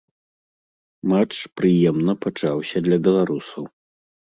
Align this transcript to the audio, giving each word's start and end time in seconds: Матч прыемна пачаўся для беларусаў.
Матч 1.11 1.33
прыемна 1.61 2.13
пачаўся 2.27 2.77
для 2.91 3.03
беларусаў. 3.11 3.63